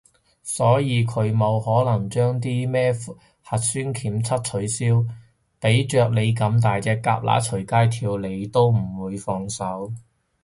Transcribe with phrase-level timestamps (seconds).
[0.41, 5.05] 所以佢冇可能將啲咩核算檢測取消，
[5.59, 9.93] 畀着你咁大隻蛤乸隨街跳你都唔會放手